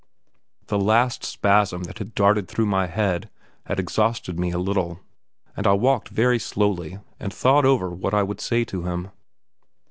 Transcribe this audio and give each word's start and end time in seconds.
The 0.65 0.79
last 0.79 1.23
spasm 1.23 1.83
that 1.83 1.99
had 1.99 2.15
darted 2.15 2.47
through 2.47 2.65
my 2.65 2.87
head 2.87 3.29
had 3.67 3.79
exhausted 3.79 4.39
me 4.39 4.49
a 4.49 4.57
little, 4.57 4.99
and 5.55 5.67
I 5.67 5.73
walked 5.73 6.09
very 6.09 6.39
slowly 6.39 6.97
and 7.19 7.31
thought 7.31 7.65
over 7.65 7.91
what 7.91 8.15
I 8.15 8.23
would 8.23 8.41
say 8.41 8.63
to 8.65 8.85
him. 8.87 9.11